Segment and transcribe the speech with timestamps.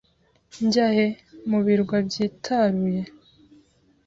[0.65, 1.07] Njya he?
[1.49, 3.01] Mu birwa byitaruye?